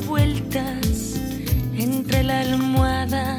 vueltas 0.00 1.14
entre 1.76 2.22
la 2.22 2.40
almohada 2.40 3.38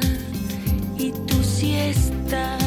y 0.98 1.12
tu 1.12 1.44
siesta. 1.44 2.58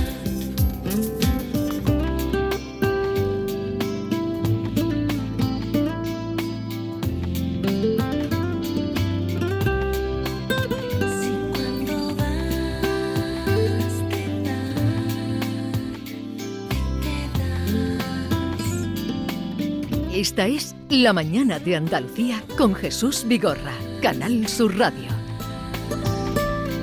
Esta 20.13 20.47
es 20.47 20.77
La 20.91 21.15
Mañana 21.15 21.59
de 21.59 21.75
Andalucía 21.75 22.45
con 22.59 22.75
Jesús 22.75 23.25
Vigorra, 23.27 23.73
Canal 24.03 24.47
Sur 24.47 24.77
Radio. 24.77 25.09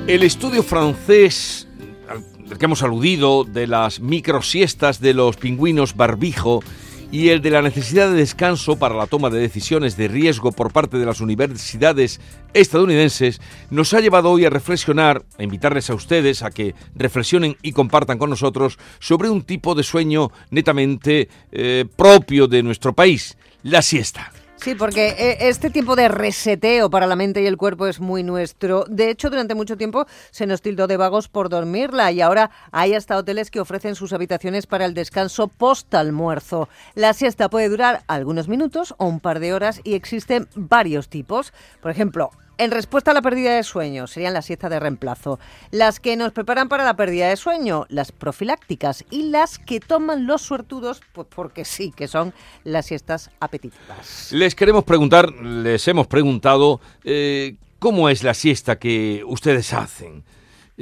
El 0.08 0.24
estudio 0.24 0.64
francés 0.64 1.68
al 2.08 2.58
que 2.58 2.64
hemos 2.64 2.82
aludido 2.82 3.44
de 3.44 3.68
las 3.68 4.00
microsiestas 4.00 5.00
de 5.00 5.14
los 5.14 5.36
pingüinos 5.36 5.94
barbijo 5.94 6.64
y 7.12 7.30
el 7.30 7.42
de 7.42 7.50
la 7.50 7.62
necesidad 7.62 8.08
de 8.08 8.16
descanso 8.16 8.78
para 8.78 8.94
la 8.94 9.06
toma 9.06 9.30
de 9.30 9.40
decisiones 9.40 9.96
de 9.96 10.08
riesgo 10.08 10.52
por 10.52 10.72
parte 10.72 10.98
de 10.98 11.06
las 11.06 11.20
universidades 11.20 12.20
estadounidenses 12.54 13.40
nos 13.70 13.92
ha 13.94 14.00
llevado 14.00 14.30
hoy 14.30 14.44
a 14.44 14.50
reflexionar, 14.50 15.24
a 15.38 15.42
invitarles 15.42 15.90
a 15.90 15.94
ustedes 15.94 16.42
a 16.42 16.50
que 16.50 16.74
reflexionen 16.94 17.56
y 17.62 17.72
compartan 17.72 18.18
con 18.18 18.30
nosotros 18.30 18.78
sobre 19.00 19.28
un 19.28 19.42
tipo 19.42 19.74
de 19.74 19.82
sueño 19.82 20.30
netamente 20.50 21.28
eh, 21.52 21.84
propio 21.96 22.46
de 22.46 22.62
nuestro 22.62 22.92
país, 22.92 23.36
la 23.62 23.82
siesta. 23.82 24.32
Sí, 24.62 24.74
porque 24.74 25.14
eh, 25.18 25.48
este 25.48 25.70
tipo 25.70 25.96
de 25.96 26.08
reseteo 26.08 26.90
para 26.90 27.06
la 27.06 27.16
mente 27.16 27.40
y 27.40 27.46
el 27.46 27.56
cuerpo 27.56 27.86
es 27.86 27.98
muy 27.98 28.22
nuestro. 28.22 28.84
De 28.88 29.08
hecho, 29.08 29.30
durante 29.30 29.54
mucho 29.54 29.78
tiempo 29.78 30.04
se 30.30 30.46
nos 30.46 30.60
tildó 30.60 30.86
de 30.86 30.98
vagos 30.98 31.28
por 31.28 31.48
dormirla 31.48 32.12
y 32.12 32.20
ahora 32.20 32.50
hay 32.70 32.92
hasta 32.92 33.16
hoteles 33.16 33.50
que 33.50 33.60
ofrecen 33.60 33.94
sus 33.94 34.12
habitaciones 34.12 34.66
para 34.66 34.84
el 34.84 34.92
descanso 34.92 35.48
post-almuerzo. 35.48 36.68
La 36.94 37.14
siesta 37.14 37.48
puede 37.48 37.70
durar 37.70 38.02
algunos 38.06 38.48
minutos 38.48 38.94
o 38.98 39.06
un 39.06 39.20
par 39.20 39.40
de 39.40 39.54
horas 39.54 39.80
y 39.82 39.94
existen 39.94 40.46
varios 40.54 41.08
tipos. 41.08 41.54
Por 41.80 41.90
ejemplo, 41.90 42.30
en 42.60 42.70
respuesta 42.70 43.12
a 43.12 43.14
la 43.14 43.22
pérdida 43.22 43.56
de 43.56 43.62
sueño, 43.62 44.06
serían 44.06 44.34
las 44.34 44.44
siestas 44.44 44.70
de 44.70 44.78
reemplazo. 44.78 45.40
Las 45.70 45.98
que 45.98 46.14
nos 46.16 46.32
preparan 46.32 46.68
para 46.68 46.84
la 46.84 46.94
pérdida 46.94 47.30
de 47.30 47.36
sueño, 47.36 47.86
las 47.88 48.12
profilácticas. 48.12 49.02
Y 49.10 49.30
las 49.30 49.58
que 49.58 49.80
toman 49.80 50.26
los 50.26 50.42
suertudos, 50.42 51.00
pues 51.14 51.26
porque 51.34 51.64
sí, 51.64 51.90
que 51.90 52.06
son 52.06 52.34
las 52.64 52.84
siestas 52.84 53.30
apetitivas. 53.40 54.30
Les 54.32 54.54
queremos 54.54 54.84
preguntar, 54.84 55.32
les 55.32 55.88
hemos 55.88 56.06
preguntado, 56.06 56.82
eh, 57.02 57.56
¿cómo 57.78 58.10
es 58.10 58.22
la 58.22 58.34
siesta 58.34 58.78
que 58.78 59.22
ustedes 59.26 59.72
hacen? 59.72 60.22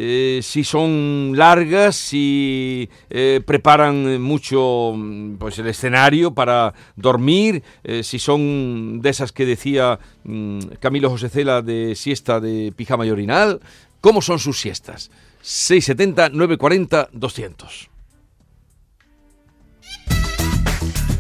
Eh, 0.01 0.39
si 0.45 0.63
son 0.63 1.33
largas, 1.35 1.97
si 1.97 2.89
eh, 3.11 3.41
preparan 3.45 4.23
mucho 4.23 4.93
mm, 4.95 5.39
pues 5.39 5.59
el 5.59 5.67
escenario 5.67 6.33
para 6.33 6.73
dormir, 6.95 7.65
eh, 7.83 8.05
si 8.05 8.21
son 8.21 9.01
de 9.03 9.11
esas 9.11 9.33
que 9.33 9.45
decía 9.45 9.99
mm, 10.23 10.61
Camilo 10.79 11.11
José 11.11 11.29
Cela 11.29 11.63
de 11.63 11.97
siesta 11.97 12.39
de 12.39 12.73
pijama 12.77 13.07
y 13.07 13.11
orinal, 13.11 13.59
¿cómo 14.01 14.23
son 14.23 14.39
sus 14.39 14.61
siestas? 14.61 15.11
670 15.43 16.29
940 16.29 17.09
200. 17.13 17.91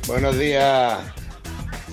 Buenos 0.07 0.39
días. 0.39 1.18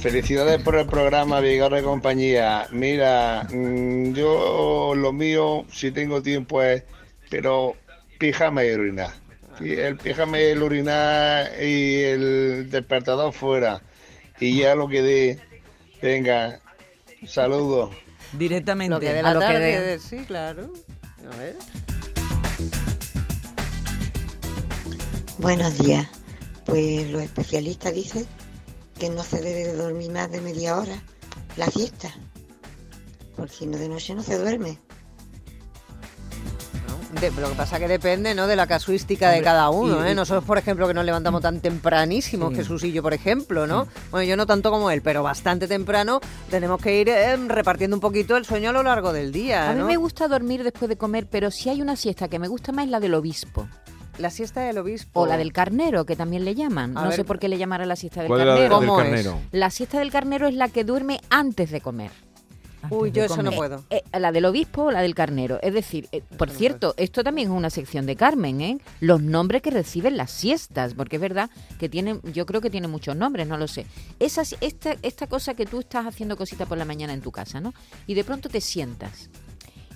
Felicidades 0.02 0.62
por 0.62 0.76
el 0.76 0.86
programa 0.86 1.40
Vigor 1.40 1.74
de 1.74 1.82
Compañía. 1.82 2.68
Mira, 2.72 3.48
mm, 3.52 4.14
yo 4.14 4.94
lo 4.96 5.12
mío, 5.12 5.66
si 5.72 5.92
tengo 5.92 6.22
tiempo 6.22 6.62
es, 6.62 6.84
pero 7.30 7.76
pijama 8.20 8.64
y 8.64 8.72
orinar. 8.72 9.12
Sí, 9.58 9.72
El 9.74 9.98
pijama 9.98 10.40
y 10.40 10.44
el 10.44 10.62
orinar 10.62 11.50
y 11.64 12.02
el 12.04 12.70
despertador 12.70 13.34
fuera. 13.34 13.82
Y 14.40 14.60
ya 14.60 14.76
lo 14.76 14.88
que 14.88 15.02
dé. 15.02 15.40
Venga, 16.02 16.60
saludos. 17.26 17.96
Directamente. 18.34 18.94
Lo 18.94 19.00
que 19.00 19.14
de 19.14 19.20
a 19.20 19.24
la 19.24 19.34
que 19.34 19.40
tarde, 19.40 19.82
dé. 19.82 20.00
sí, 20.00 20.18
claro. 20.28 20.72
A 21.34 21.38
ver. 21.38 21.56
Buenos 25.38 25.78
días. 25.80 26.08
Pues 26.66 27.10
los 27.10 27.22
especialistas 27.22 27.94
dicen 27.94 28.26
que 28.98 29.10
no 29.10 29.24
se 29.24 29.42
debe 29.42 29.66
de 29.66 29.74
dormir 29.74 30.12
más 30.12 30.32
de 30.32 30.42
media 30.42 30.78
hora 30.78 31.02
la 31.58 31.68
fiesta. 31.72 32.10
Porque 33.36 33.54
si 33.54 33.66
no 33.66 33.78
de 33.78 33.90
noche 33.90 34.16
no 34.16 34.24
se 34.24 34.38
duerme. 34.38 34.80
De- 37.22 37.32
lo 37.32 37.48
que 37.50 37.56
pasa 37.56 37.80
que 37.80 37.88
depende 37.88 38.36
¿no? 38.36 38.46
de 38.46 38.58
la 38.58 38.68
casuística 38.68 39.30
de 39.32 39.42
cada 39.42 39.70
uno. 39.70 40.04
y- 40.06 40.10
¿eh? 40.10 40.12
y- 40.12 40.16
Nosotros, 40.16 40.44
por 40.44 40.58
ejemplo, 40.58 40.86
que 40.88 40.94
nos 40.94 41.06
levantamos 41.06 41.42
tan 41.42 41.62
tempranísimo, 41.62 42.50
Sí. 42.50 42.56
Jesús 42.58 42.84
y 42.84 42.92
yo, 42.92 43.02
por 43.02 43.14
ejemplo, 43.14 43.68
¿no? 43.68 43.88
Bueno, 44.12 44.28
yo 44.28 44.36
no 44.36 44.46
tanto 44.46 44.70
como 44.70 44.92
él, 44.92 45.02
pero 45.02 45.24
bastante 45.24 45.68
temprano, 45.68 46.20
tenemos 46.50 46.82
que 46.82 47.00
ir 47.00 47.08
eh, 47.10 47.38
repartiendo 47.48 47.96
un 47.96 48.02
poquito 48.02 48.36
el 48.36 48.44
sueño 48.46 48.72
a 48.72 48.74
lo 48.74 48.84
largo 48.84 49.14
del 49.14 49.32
día. 49.32 49.70
A 49.70 49.74
mí 49.74 49.84
me 49.84 49.96
gusta 49.96 50.28
dormir 50.28 50.64
después 50.64 50.90
de 50.90 50.98
comer, 50.98 51.28
pero 51.30 51.52
si 51.52 51.70
hay 51.70 51.82
una 51.82 51.96
siesta 51.96 52.28
que 52.28 52.38
me 52.38 52.50
gusta 52.50 52.74
más 52.74 52.86
es 52.86 52.92
la 52.92 53.00
del 53.00 53.14
obispo. 53.14 53.66
La 54.18 54.30
siesta 54.30 54.62
del 54.62 54.78
obispo. 54.78 55.22
O 55.22 55.26
la 55.28 55.38
del 55.38 55.52
carnero, 55.52 56.06
que 56.06 56.16
también 56.16 56.46
le 56.46 56.56
llaman. 56.56 56.98
A 56.98 57.02
no 57.04 57.08
ver, 57.10 57.16
sé 57.18 57.24
por 57.26 57.38
qué 57.40 57.50
le 57.50 57.58
llamará 57.58 57.86
la 57.86 57.96
siesta 57.96 58.22
del 58.22 58.28
¿Cuál 58.30 58.42
es 58.42 58.48
la 58.48 58.54
de- 58.56 58.60
carnero. 58.62 58.80
del 58.80 58.88
¿Cómo 58.90 59.02
es? 59.02 59.08
carnero? 59.08 59.40
La 59.52 59.70
siesta 59.70 60.00
del 60.00 60.12
carnero 60.12 60.48
es 60.48 60.54
la 60.56 60.70
que 60.70 60.84
duerme 60.84 61.20
antes 61.30 61.70
de 61.72 61.82
comer. 61.82 62.12
Uy, 62.92 63.12
yo 63.12 63.24
eso 63.24 63.42
no 63.42 63.52
puedo. 63.52 63.84
Eh, 63.90 64.04
la 64.20 64.32
del 64.32 64.46
obispo 64.46 64.84
o 64.84 64.92
la 64.92 65.02
del 65.02 65.16
carnero. 65.16 65.58
Es 65.64 65.74
decir, 65.74 66.08
eh, 66.12 66.22
por 66.38 66.50
no 66.50 66.54
cierto, 66.54 66.94
esto 66.98 67.24
también 67.24 67.48
es 67.50 67.54
una 67.58 67.72
sección 67.72 68.06
de 68.06 68.16
Carmen, 68.16 68.62
¿eh? 68.62 68.78
Los 69.00 69.24
nombres 69.24 69.64
que 69.64 69.72
reciben 69.72 70.18
las 70.18 70.30
siestas, 70.30 70.94
porque 70.94 71.16
es 71.16 71.22
verdad 71.22 71.50
que 71.80 71.90
tienen, 71.90 72.22
yo 72.32 72.46
creo 72.46 72.62
que 72.62 72.70
tiene 72.70 72.88
muchos 72.88 73.16
nombres, 73.16 73.48
no 73.48 73.58
lo 73.58 73.68
sé. 73.68 73.88
Esa, 74.20 74.44
esta, 74.62 74.96
esta 75.02 75.26
cosa 75.26 75.56
que 75.56 75.66
tú 75.66 75.80
estás 75.80 76.06
haciendo 76.06 76.38
cosita 76.38 76.68
por 76.68 76.78
la 76.78 76.86
mañana 76.86 77.14
en 77.14 77.22
tu 77.22 77.32
casa, 77.32 77.60
¿no? 77.60 77.74
Y 78.06 78.14
de 78.14 78.24
pronto 78.24 78.50
te 78.50 78.62
sientas 78.62 79.32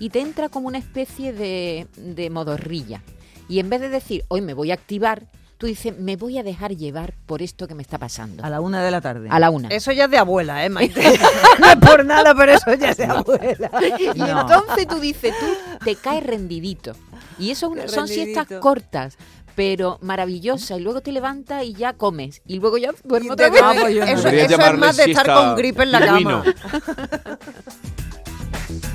y 0.00 0.10
te 0.10 0.18
entra 0.20 0.48
como 0.48 0.66
una 0.66 0.78
especie 0.78 1.32
de, 1.32 1.86
de 1.96 2.28
modorrilla. 2.28 3.02
Y 3.50 3.58
en 3.58 3.68
vez 3.68 3.80
de 3.80 3.88
decir, 3.88 4.24
hoy 4.28 4.40
me 4.40 4.54
voy 4.54 4.70
a 4.70 4.74
activar, 4.74 5.24
tú 5.58 5.66
dices, 5.66 5.98
me 5.98 6.16
voy 6.16 6.38
a 6.38 6.42
dejar 6.44 6.76
llevar 6.76 7.14
por 7.26 7.42
esto 7.42 7.66
que 7.66 7.74
me 7.74 7.82
está 7.82 7.98
pasando. 7.98 8.44
A 8.44 8.48
la 8.48 8.60
una 8.60 8.82
de 8.82 8.90
la 8.92 9.00
tarde. 9.00 9.28
A 9.30 9.38
la 9.40 9.50
una. 9.50 9.68
Eso 9.68 9.90
ya 9.92 10.04
es 10.04 10.10
de 10.10 10.18
abuela, 10.18 10.64
¿eh, 10.64 10.70
Maite? 10.70 11.02
no 11.58 11.66
es 11.70 11.76
por 11.76 12.04
nada, 12.04 12.32
pero 12.34 12.52
eso 12.52 12.72
ya 12.74 12.90
es 12.90 12.96
de 12.96 13.04
abuela. 13.06 13.70
Y 14.14 14.18
No. 14.18 14.40
entonces 14.42 14.86
tú 14.86 15.00
dices, 15.00 15.34
tú 15.38 15.46
te 15.84 15.96
caes 15.96 16.24
rendidito. 16.24 16.92
Y 17.40 17.50
eso 17.50 17.72
Qué 17.72 17.88
son 17.88 18.06
siestas 18.06 18.44
rendidito. 18.48 18.60
cortas, 18.60 19.16
pero 19.56 19.98
maravillosas. 20.00 20.78
Y 20.78 20.82
luego 20.82 21.00
te 21.00 21.10
levantas 21.10 21.64
y 21.64 21.74
ya 21.74 21.92
comes. 21.94 22.40
Y 22.46 22.60
luego 22.60 22.78
ya 22.78 22.92
te 22.92 23.30
otra 23.30 23.50
vez. 23.50 23.60
Ah, 23.64 23.74
pues 23.80 23.96
no. 23.96 24.04
eso 24.04 24.28
eso 24.28 24.60
es 24.60 24.78
más 24.78 24.96
de 24.96 25.04
estar 25.10 25.26
con 25.26 25.56
gripe 25.56 25.82
en 25.82 25.90
la 25.92 26.06
cama. 26.06 26.44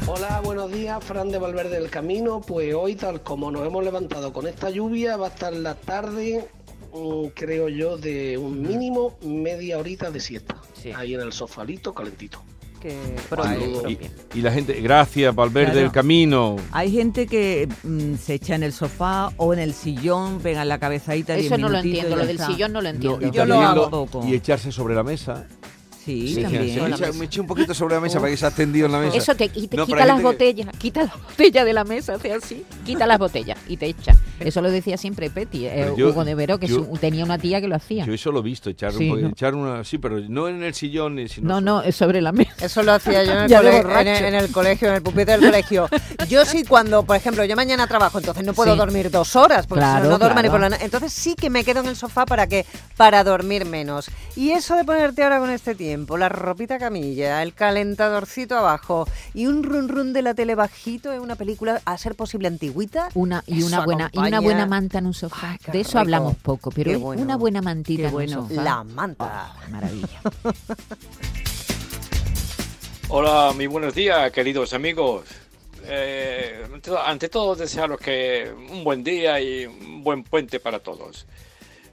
Hola, 0.08 0.42
buenos 0.44 0.72
días, 0.72 1.04
Fran 1.04 1.30
de 1.32 1.40
Valverde 1.40 1.80
del 1.80 1.90
Camino. 1.90 2.42
Pues 2.42 2.74
hoy, 2.76 2.96
tal 2.96 3.22
como 3.22 3.50
nos 3.52 3.66
hemos 3.66 3.84
levantado 3.84 4.32
con 4.32 4.48
esta 4.48 4.70
lluvia, 4.70 5.18
va 5.18 5.28
a 5.28 5.30
estar 5.30 5.52
la 5.54 5.74
tarde, 5.76 6.48
mm, 6.94 7.28
creo 7.34 7.70
yo, 7.70 7.98
de 7.98 8.38
un 8.38 8.62
mínimo 8.62 9.18
media 9.26 9.80
horita 9.80 10.12
de 10.12 10.20
siesta. 10.20 10.56
Sí. 10.82 10.92
Ahí 10.96 11.16
en 11.16 11.22
el 11.22 11.34
sofalito, 11.34 11.94
calentito. 11.94 12.40
Que. 12.80 12.96
Y, 14.34 14.38
y 14.38 14.42
la 14.44 14.52
gente, 14.52 14.80
gracias, 14.80 15.34
Valverde 15.34 15.66
Claro. 15.72 15.80
del 15.80 15.92
Camino. 15.92 16.58
Hay 16.72 16.92
gente 16.92 17.26
que 17.26 17.68
mm, 17.84 18.16
se 18.18 18.36
echa 18.36 18.54
en 18.54 18.62
el 18.62 18.74
sofá 18.74 19.32
o 19.38 19.54
en 19.54 19.60
el 19.60 19.74
sillón, 19.74 20.40
pega 20.40 20.64
la 20.66 20.78
cabezadita. 20.78 21.36
Eso 21.36 21.58
no 21.58 21.68
lo 21.70 21.80
entiendo. 21.80 22.16
Lo 22.16 22.28
del 22.28 22.38
sillón 22.38 22.74
no 22.74 22.82
lo 22.82 22.90
entiendo. 22.90 23.26
y 23.26 23.32
Yo 23.32 23.46
lo 23.46 23.56
también 23.56 23.64
hago. 23.72 23.90
Poco. 23.90 24.24
y 24.28 24.36
echarse 24.36 24.72
sobre 24.72 24.94
la 24.94 25.02
mesa. 25.02 25.48
Sí, 26.06 26.36
Sí, 26.36 26.42
también. 26.44 26.84
me, 26.84 26.90
echa- 26.96 27.12
me 27.14 27.26
eché 27.26 27.42
un 27.42 27.48
poquito 27.48 27.74
sobre 27.74 27.96
la 27.96 28.02
mesa 28.02 28.20
para 28.20 28.30
que 28.30 28.38
se 28.38 28.46
ha 28.46 28.52
tendido 28.52 28.86
en 28.86 28.92
la 28.92 29.00
mesa. 29.00 29.18
Eso 29.18 29.36
te, 29.36 29.50
y 29.56 29.68
te 29.68 29.76
No, 29.76 29.86
quita 29.88 30.06
las 30.06 30.18
que- 30.18 30.24
botellas, 30.24 30.68
quita 30.78 31.04
las 31.04 31.14
botellas 31.24 31.66
de 31.66 31.74
la 31.74 31.84
mesa, 31.84 32.14
hace 32.14 32.32
así, 32.34 32.64
quita 32.86 33.08
las 33.08 33.18
botellas 33.18 33.58
y 33.68 33.78
te 33.78 33.88
echa. 33.88 34.16
Eso 34.40 34.62
lo 34.62 34.70
decía 34.70 34.98
siempre 34.98 35.30
Petty, 35.32 35.66
eh, 35.66 35.92
yo- 35.98 36.10
Hugo 36.10 36.24
de 36.24 36.36
Vero, 36.36 36.60
que 36.60 36.68
yo- 36.68 36.86
su- 36.86 36.98
tenía 37.00 37.26
una 37.26 37.38
tía 37.40 37.60
que 37.60 37.68
lo 37.68 37.76
hacía. 37.76 38.06
Yo 38.06 38.14
eso 38.14 38.32
lo 38.32 38.40
he 38.40 38.44
visto, 38.44 38.70
echar, 38.70 38.94
Sí, 38.94 39.10
un 39.10 39.22
¿no? 39.22 39.28
echar 39.30 39.56
una... 39.56 39.84
Sí, 39.84 39.98
pero 39.98 40.20
no 40.30 40.48
en 40.48 40.62
el 40.62 40.74
sillón, 40.76 41.18
sino... 41.28 41.48
No, 41.48 41.62
no, 41.62 41.82
es 41.82 41.96
sobre 41.96 42.22
la 42.22 42.32
mesa. 42.32 42.54
Eso 42.64 42.84
lo 42.84 42.94
hacía 42.94 43.24
yo 43.24 43.32
en 43.32 43.38
el, 43.40 43.48
Ya 43.50 43.62
de 43.62 43.70
cole- 43.72 43.82
borracho. 43.84 44.10
en, 44.10 44.16
el, 44.16 44.26
en 44.26 44.36
el 44.36 44.52
colegio, 44.52 44.88
en 44.90 44.94
el 44.96 45.02
pupitre 45.02 45.38
del 45.38 45.46
colegio. 45.50 45.88
Yo 46.30 46.46
sí, 46.46 46.64
cuando, 46.66 47.04
por 47.04 47.16
ejemplo, 47.16 47.44
yo 47.46 47.56
mañana 47.56 47.88
trabajo, 47.88 48.20
entonces 48.20 48.46
no 48.46 48.54
puedo 48.54 48.74
Sí. 48.74 48.78
dormir 48.78 49.10
dos 49.10 49.36
horas, 49.36 49.66
porque 49.66 49.84
si 49.84 49.90
Claro, 49.90 50.06
no, 50.06 50.12
no 50.12 50.20
duermo 50.20 50.42
ni 50.44 50.50
por 50.50 50.60
la 50.60 50.70
noche. 50.70 50.86
Entonces 50.86 51.12
sí 51.14 51.34
que 51.36 51.50
me 51.50 51.64
quedo 51.64 51.80
en 51.80 51.88
el 51.88 51.96
sofá 51.96 52.26
para 52.28 52.46
que 52.46 52.66
para 52.96 53.24
dormir 53.24 53.66
menos. 53.66 54.12
Y 54.36 54.52
eso 54.52 54.76
de 54.76 54.84
ponerte 54.84 55.24
ahora 55.24 55.40
con 55.40 55.50
este 55.50 55.74
tiempo, 55.76 55.95
la 56.18 56.30
ropita 56.30 56.78
camilla, 56.78 57.42
el 57.44 57.54
calentadorcito 57.54 58.58
abajo 58.58 59.08
y 59.34 59.48
un 59.48 59.64
run 59.64 59.88
run 59.90 60.14
de 60.14 60.22
la 60.22 60.34
tele 60.34 60.56
bajito 60.56 61.12
en 61.14 61.22
una 61.22 61.36
película, 61.36 61.82
a 61.86 61.98
ser 61.98 62.16
posible 62.16 62.48
antigüita. 62.48 63.10
Una 63.14 63.44
y 63.48 63.60
Eso 63.60 63.68
una 63.68 63.86
buena 63.86 64.10
y 64.14 64.20
una 64.20 64.40
buena 64.40 64.66
manta 64.66 65.00
en 65.00 65.08
un 65.08 65.14
sofá. 65.14 65.52
Ay, 65.52 65.58
de 65.72 65.80
eso 65.82 65.90
rico. 65.92 66.00
hablamos 66.00 66.36
poco, 66.38 66.72
pero 66.72 66.92
es 66.92 67.00
bueno. 67.00 67.22
una 67.22 67.36
buena 67.38 67.62
mantita 67.62 68.10
en 68.10 68.16
un 68.16 68.30
sofá. 68.30 68.62
La 68.64 68.84
manta. 68.84 69.54
Oh, 69.68 69.72
maravilla. 69.72 70.22
Hola, 73.10 73.52
muy 73.56 73.68
buenos 73.68 73.94
días, 73.94 74.32
queridos 74.32 74.74
amigos. 74.74 75.26
Eh, 75.88 76.64
ante 76.66 76.82
todo- 76.90 77.00
ante 77.04 77.30
todo, 77.30 77.56
desearos 77.56 78.00
que 78.00 78.52
un 78.72 78.84
buen 78.84 79.04
día 79.04 79.40
y 79.40 79.66
un 79.68 80.04
buen 80.04 80.24
puente 80.24 80.60
para 80.60 80.80
todos. 80.80 81.28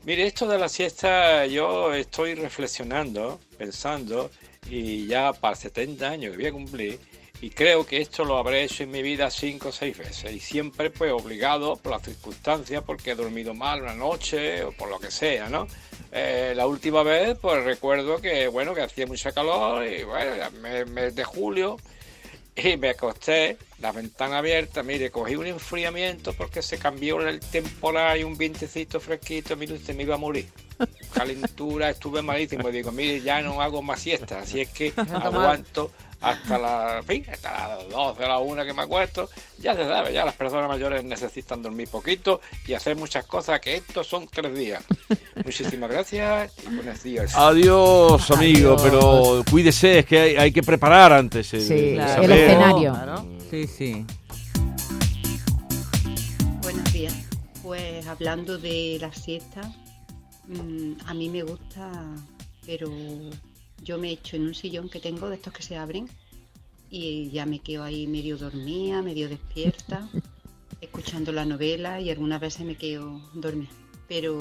Mire, 0.05 0.27
esto 0.27 0.47
de 0.49 0.59
la 0.59 0.69
siesta, 0.69 1.47
yo 1.47 1.95
estoy 1.95 2.35
reflexionando, 2.35 3.39
pensando, 3.57 4.31
y 4.69 5.07
ya 5.07 5.33
para 5.33 5.55
70 5.55 6.09
años 6.09 6.33
que 6.33 6.39
voy 6.39 6.47
a 6.47 6.53
cumplir, 6.53 6.99
y 7.41 7.51
creo 7.51 7.87
que 7.87 8.01
esto 8.01 8.25
lo 8.25 8.37
habré 8.37 8.65
hecho 8.65 8.83
en 8.85 8.91
mi 8.91 9.03
vida 9.03 9.31
cinco 9.31 9.69
o 9.69 9.73
seis 9.73 9.97
veces, 9.97 10.33
y 10.33 10.41
siempre 10.41 10.91
pues 10.91 11.13
obligado 11.13 11.77
por 11.77 11.93
las 11.93 12.03
circunstancias, 12.03 12.83
porque 12.85 13.13
he 13.13 13.15
dormido 13.15 13.55
mal 13.55 13.83
una 13.83 13.95
noche, 13.95 14.65
o 14.65 14.73
por 14.73 14.89
lo 14.89 14.99
que 14.99 15.11
sea, 15.13 15.49
¿no? 15.49 15.69
Eh, 16.11 16.53
la 16.57 16.67
última 16.67 17.03
vez, 17.05 17.39
pues 17.41 17.63
recuerdo 17.65 18.21
que, 18.21 18.49
bueno, 18.49 18.75
que 18.75 18.83
hacía 18.83 19.07
mucha 19.07 19.31
calor, 19.33 19.87
y 19.87 20.03
bueno, 20.03 20.37
ya 20.37 20.51
me- 20.51 20.85
mes 20.85 21.15
de 21.15 21.25
julio, 21.25 21.77
y 22.55 22.77
me 22.77 22.91
acosté, 22.91 23.57
la 23.79 23.93
ventana 23.93 24.39
abierta, 24.39 24.83
mire, 24.83 25.11
cogí 25.11 25.37
un 25.37 25.47
enfriamiento 25.47 26.35
porque 26.35 26.61
se 26.61 26.79
cambió 26.79 27.27
el 27.27 27.41
temporal 27.41 28.21
y 28.21 28.25
un 28.25 28.37
vientecito 28.37 29.01
fresquito, 29.01 29.57
mire 29.57 29.75
usted, 29.75 29.95
me 29.95 30.03
iba 30.03 30.17
a 30.17 30.19
morir. 30.19 30.49
Calentura, 31.15 31.91
estuve 31.91 32.23
malísimo. 32.23 32.71
Digo, 32.71 32.93
mire, 32.93 33.21
ya 33.21 33.41
no 33.41 33.63
hago 33.63 33.83
más 33.83 34.01
siesta, 34.01 34.41
así 34.41 34.61
es 34.61 34.69
que 34.69 34.93
aguanto 35.13 35.91
hasta 36.23 36.59
la, 36.59 36.99
en 36.99 37.05
fin, 37.05 37.25
hasta 37.33 37.69
las 37.69 37.89
12 37.89 38.25
a 38.25 38.29
la 38.29 38.39
1 38.39 38.65
que 38.65 38.73
me 38.73 38.83
acuesto. 38.83 39.29
Ya 39.59 39.75
se 39.75 39.85
sabe, 39.85 40.13
ya 40.13 40.25
las 40.25 40.35
personas 40.35 40.69
mayores 40.69 41.05
necesitan 41.05 41.63
dormir 41.63 41.89
poquito 41.89 42.41
y 42.67 42.75
hacer 42.75 42.97
muchas 42.97 43.25
cosas, 43.27 43.61
que 43.61 43.77
estos 43.77 44.07
son 44.07 44.27
tres 44.29 44.55
días. 44.57 44.83
Muchísimas 45.45 45.91
gracias 45.91 46.53
y 46.65 46.75
buenos 46.75 47.03
días. 47.03 47.35
Adiós, 47.37 48.31
amigo, 48.31 48.75
Adiós. 48.79 48.83
pero 48.83 49.45
cuídese, 49.51 50.01
es 50.01 50.07
que 50.07 50.19
hay, 50.21 50.37
hay 50.37 50.53
que 50.53 50.63
preparar 50.63 51.13
antes. 51.13 51.53
el- 51.55 51.63
Sí, 51.63 51.75
el 51.75 51.95
claro. 51.97 52.23
el 52.23 52.33
escenario. 52.33 52.93
Claro. 52.93 53.27
Sí, 53.51 53.67
sí. 53.67 54.07
Buenos 56.63 56.93
días. 56.93 57.15
Pues 57.63 58.07
hablando 58.07 58.59
de 58.59 58.99
la 59.01 59.13
siesta, 59.13 59.61
mm, 60.49 60.93
a 61.07 61.15
mí 61.15 61.29
me 61.29 61.43
gusta, 61.43 61.91
pero 62.67 62.91
yo 63.83 63.99
me 63.99 64.11
echo 64.11 64.37
en 64.37 64.47
un 64.47 64.55
sillón 64.55 64.89
que 64.89 65.01
tengo 65.01 65.29
de 65.29 65.37
estos 65.37 65.53
que 65.53 65.63
se 65.63 65.77
abren 65.77 66.09
y 66.89 67.31
ya 67.31 67.47
me 67.47 67.59
quedo 67.59 67.83
ahí 67.83 68.07
medio 68.07 68.37
dormida, 68.37 69.03
medio 69.03 69.29
despierta, 69.29 70.09
escuchando 70.81 71.33
la 71.33 71.45
novela 71.45 72.01
y 72.01 72.11
algunas 72.11 72.41
veces 72.41 72.65
me 72.65 72.77
quedo 72.77 73.21
dormida. 73.35 73.71
Pero 74.09 74.39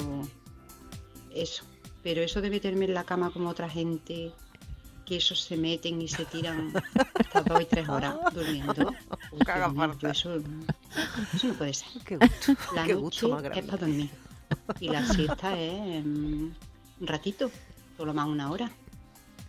eso, 1.34 1.64
pero 2.02 2.22
eso 2.22 2.40
de 2.40 2.50
meterme 2.50 2.84
en 2.84 2.94
la 2.94 3.04
cama 3.04 3.30
como 3.30 3.48
otra 3.48 3.68
gente, 3.68 4.32
que 5.06 5.16
esos 5.16 5.40
se 5.40 5.56
meten 5.56 6.00
y 6.00 6.08
se 6.08 6.24
tiran 6.26 6.72
hasta 7.14 7.42
dos 7.42 7.60
y 7.60 7.64
tres 7.64 7.88
horas 7.88 8.16
durmiendo. 8.32 8.92
Uy, 9.32 9.40
mío, 9.74 9.98
yo 9.98 10.08
eso, 10.08 10.36
eso 11.34 11.46
no 11.48 11.54
puede 11.54 11.74
ser. 11.74 11.88
Qué 12.04 12.16
gusto, 12.16 12.52
La 12.74 12.84
qué 12.84 12.92
noche 12.92 13.02
gusto 13.02 13.28
más 13.30 13.44
es 13.44 13.64
para 13.64 13.78
dormir. 13.78 14.10
Y 14.78 14.88
la 14.88 15.06
siesta 15.06 15.58
es 15.58 16.04
un 16.04 16.54
ratito, 17.00 17.50
solo 17.96 18.12
más 18.12 18.28
una 18.28 18.50
hora. 18.50 18.70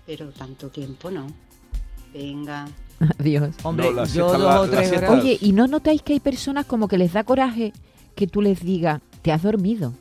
Pero 0.05 0.29
tanto 0.31 0.69
tiempo 0.69 1.09
no. 1.11 1.27
Venga. 2.13 2.67
Adiós. 3.19 3.55
Hombre, 3.63 3.91
No, 3.91 4.05
yo 4.05 4.31
dos 4.31 4.39
la- 4.41 4.61
o 4.61 4.67
tres 4.69 4.91
horas. 4.91 5.09
Oye, 5.11 5.37
¿y 5.41 5.51
no 5.51 5.67
notáis 5.67 6.01
que 6.01 6.13
hay 6.13 6.19
personas 6.19 6.65
como 6.65 6.87
que 6.87 6.97
les 6.97 7.13
da 7.13 7.23
coraje 7.23 7.73
que 8.15 8.27
tú 8.27 8.41
les 8.41 8.61
digas, 8.61 9.01
te 9.21 9.31
has 9.31 9.41
dormido? 9.41 9.93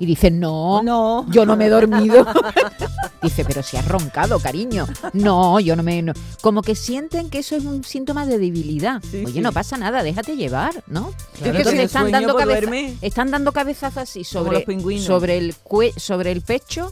Y 0.00 0.06
dicen, 0.06 0.40
no, 0.40 0.82
No. 0.82 1.24
yo 1.30 1.46
no 1.46 1.56
me 1.56 1.66
he 1.66 1.70
dormido. 1.70 2.26
Dice, 3.22 3.42
pero 3.44 3.62
si 3.62 3.76
has 3.78 3.88
roncado, 3.88 4.38
cariño. 4.38 4.86
No, 5.14 5.58
yo 5.60 5.76
no 5.76 5.82
me... 5.82 6.02
no". 6.02 6.12
Como 6.42 6.60
que 6.60 6.74
sienten 6.74 7.30
que 7.30 7.38
eso 7.38 7.56
es 7.56 7.64
un 7.64 7.82
síntoma 7.84 8.26
de 8.26 8.36
debilidad. 8.38 9.00
Sí, 9.08 9.22
Oye, 9.24 9.34
sí. 9.34 9.40
no 9.40 9.50
pasa 9.52 9.78
nada, 9.78 10.02
déjate 10.02 10.36
llevar, 10.36 10.74
¿no? 10.88 11.12
Claro, 11.38 11.56
Entonces 11.58 11.68
tienes 11.68 11.86
están 11.86 12.10
dando, 12.10 12.36
cabeza- 12.36 12.70
están 13.00 13.30
dando 13.30 13.52
cabezazos 13.52 13.98
así 14.02 14.24
sobre, 14.24 14.52
los 14.52 14.62
pingüinos. 14.64 15.04
sobre, 15.06 15.38
el 15.38 15.54
cue- 15.56 15.96
sobre 15.96 16.32
el 16.32 16.42
pecho, 16.42 16.90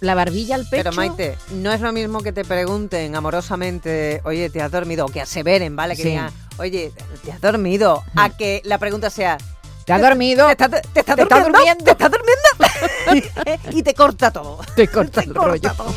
la 0.00 0.14
barbilla 0.14 0.54
al 0.54 0.62
pecho. 0.68 0.82
Pero 0.84 0.92
Maite, 0.92 1.36
no 1.52 1.72
es 1.72 1.80
lo 1.80 1.92
mismo 1.92 2.20
que 2.22 2.32
te 2.32 2.44
pregunten 2.44 3.14
amorosamente, 3.14 4.20
oye, 4.24 4.48
¿te 4.50 4.62
has 4.62 4.70
dormido? 4.70 5.06
O 5.06 5.08
que 5.08 5.20
aseveren, 5.20 5.76
¿vale? 5.76 5.94
Que 5.96 6.02
Sí. 6.02 6.08
digan, 6.10 6.30
oye, 6.58 6.92
¿te 7.24 7.32
has 7.32 7.40
dormido? 7.40 8.02
A 8.16 8.30
que 8.30 8.62
la 8.64 8.78
pregunta 8.78 9.10
sea, 9.10 9.36
¿Te 9.84 9.94
has 9.94 10.02
dormido? 10.02 10.46
¿te 10.46 10.52
estás 10.52 10.70
te 10.70 11.00
estás 11.00 11.16
¿Te 11.16 11.22
estás 11.22 11.42
durmiendo? 11.44 11.58
durmiendo? 11.58 11.84
¿Te 11.84 11.90
estás 11.90 12.10
durmiendo? 12.10 13.70
y 13.78 13.82
te 13.82 13.94
corta 13.94 14.30
todo. 14.30 14.60
Te 14.76 14.86
corta 14.88 15.20
el 15.24 15.32
corta 15.32 15.48
rollo. 15.48 15.72
todo. 15.74 15.92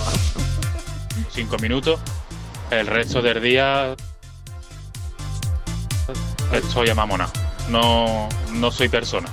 cinco 1.31 1.57
minutos. 1.59 2.00
El 2.71 2.88
resto 2.88 3.21
del 3.21 3.39
día 3.41 3.95
estoy 6.51 6.89
a 6.89 6.95
mamona. 6.95 7.29
No, 7.69 8.27
no 8.53 8.71
soy 8.71 8.89
persona. 8.89 9.29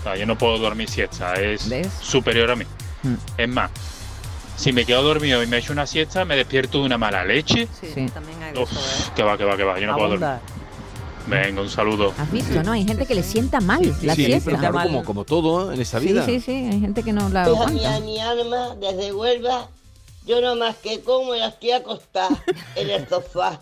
O 0.00 0.02
sea, 0.02 0.16
yo 0.16 0.26
no 0.26 0.36
puedo 0.36 0.58
dormir 0.58 0.88
siesta, 0.88 1.34
es 1.34 1.68
¿Ves? 1.68 1.88
superior 2.00 2.50
a 2.50 2.56
mí. 2.56 2.64
Mm. 3.02 3.14
Es 3.36 3.48
más, 3.48 3.70
si 4.60 4.72
me 4.72 4.84
quedo 4.84 5.02
dormido 5.02 5.42
y 5.42 5.46
me 5.46 5.58
echo 5.58 5.72
una 5.72 5.86
siesta, 5.86 6.24
me 6.24 6.36
despierto 6.36 6.78
de 6.80 6.84
una 6.84 6.98
mala 6.98 7.24
leche. 7.24 7.66
Sí, 7.80 7.90
Sí. 7.94 8.06
también 8.12 8.42
hay 8.42 8.56
Uf, 8.62 8.70
eso, 8.70 8.80
¿eh? 8.80 9.12
que 9.16 9.22
va, 9.22 9.38
que 9.38 9.44
va, 9.44 9.56
que 9.56 9.64
va, 9.64 9.78
yo 9.80 9.86
no 9.86 9.96
puedo 9.96 10.10
dormir. 10.10 10.28
Venga, 11.26 11.62
un 11.62 11.70
saludo. 11.70 12.12
¿Has 12.18 12.30
visto, 12.32 12.62
no? 12.62 12.72
Hay 12.72 12.84
gente 12.84 13.06
que 13.06 13.14
le 13.14 13.22
sienta 13.22 13.60
mal 13.60 13.80
la 14.02 14.14
Sí, 14.14 14.24
siesta. 14.24 14.44
pero 14.50 14.58
claro, 14.58 14.74
mal. 14.74 14.86
como, 14.88 15.04
como 15.04 15.24
todo 15.24 15.70
¿eh? 15.70 15.74
en 15.74 15.80
esta 15.80 16.00
Sí, 16.00 16.06
vida. 16.08 16.24
sí, 16.26 16.40
sí, 16.40 16.50
hay 16.50 16.80
gente 16.80 17.02
que 17.02 17.12
no 17.12 17.28
la 17.28 17.44
aguanta. 17.44 18.00
mi 18.00 18.18
alma, 18.18 18.74
desde 18.80 19.12
Huelva, 19.12 19.68
yo 20.26 20.40
no 20.40 20.56
más 20.56 20.76
que 20.76 21.00
como 21.02 21.34
y 21.34 21.40
estoy 21.40 21.70
acostada 21.72 22.42
en 22.76 22.90
el 22.90 23.08
sofá. 23.08 23.60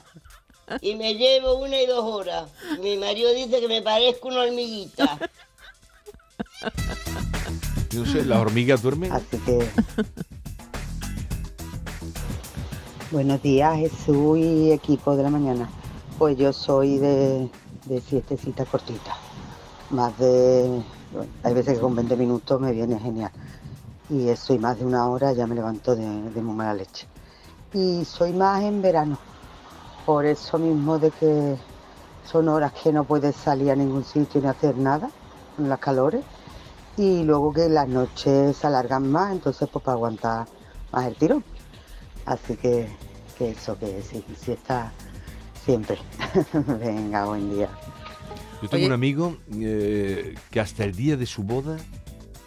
Y 0.80 0.94
me 0.96 1.14
llevo 1.14 1.54
una 1.60 1.80
y 1.80 1.86
dos 1.86 2.04
horas. 2.04 2.50
Mi 2.80 2.96
marido 2.96 3.32
dice 3.34 3.60
que 3.60 3.68
me 3.68 3.82
parezco 3.82 4.28
una 4.28 4.42
hormiguita. 4.42 5.18
Yo 7.90 8.04
no 8.04 8.12
sé, 8.12 8.24
las 8.24 8.38
hormigas 8.38 8.82
duermen. 8.82 9.12
Así 9.12 9.38
que. 9.46 9.68
Buenos 13.10 13.40
días, 13.40 13.74
Jesús 13.78 14.36
y 14.36 14.70
equipo 14.70 15.16
de 15.16 15.22
la 15.22 15.30
mañana. 15.30 15.66
Pues 16.18 16.36
yo 16.36 16.52
soy 16.52 16.98
de, 16.98 17.50
de 17.86 18.00
siestecitas 18.02 18.68
cortitas. 18.68 19.16
Más 19.88 20.18
de. 20.18 20.82
bueno, 21.10 21.32
hay 21.42 21.54
veces 21.54 21.76
que 21.76 21.80
con 21.80 21.94
20 21.96 22.16
minutos 22.16 22.60
me 22.60 22.70
viene 22.70 22.98
genial. 22.98 23.30
Y 24.10 24.28
eso, 24.28 24.52
y 24.52 24.58
más 24.58 24.78
de 24.78 24.84
una 24.84 25.08
hora 25.08 25.32
ya 25.32 25.46
me 25.46 25.54
levanto 25.54 25.96
de, 25.96 26.04
de 26.04 26.42
muy 26.42 26.54
mala 26.54 26.74
leche. 26.74 27.06
Y 27.72 28.04
soy 28.04 28.34
más 28.34 28.62
en 28.62 28.82
verano. 28.82 29.16
Por 30.04 30.26
eso 30.26 30.58
mismo 30.58 30.98
de 30.98 31.10
que 31.10 31.56
son 32.30 32.46
horas 32.50 32.74
que 32.74 32.92
no 32.92 33.04
puedes 33.04 33.34
salir 33.36 33.70
a 33.70 33.76
ningún 33.76 34.04
sitio 34.04 34.38
ni 34.42 34.48
hacer 34.48 34.76
nada, 34.76 35.08
con 35.56 35.66
las 35.66 35.78
calores 35.78 36.22
y 36.98 37.22
luego 37.22 37.54
que 37.54 37.70
las 37.70 37.88
noches 37.88 38.54
se 38.54 38.66
alargan 38.66 39.10
más, 39.10 39.32
entonces 39.32 39.66
pues 39.72 39.82
para 39.82 39.94
aguantar 39.94 40.46
más 40.92 41.06
el 41.06 41.14
tirón. 41.14 41.42
Así 42.28 42.56
que, 42.56 42.86
que 43.38 43.50
eso, 43.52 43.78
que 43.78 44.02
sí, 44.02 44.22
sí 44.44 44.52
está 44.52 44.92
siempre. 45.64 45.96
Venga, 46.80 47.24
buen 47.24 47.54
día. 47.54 47.68
Yo 48.60 48.68
tengo 48.68 48.76
Oye. 48.76 48.86
un 48.86 48.92
amigo 48.92 49.36
eh, 49.54 50.34
que 50.50 50.60
hasta 50.60 50.84
el 50.84 50.94
día 50.94 51.16
de 51.16 51.24
su 51.26 51.42
boda 51.42 51.76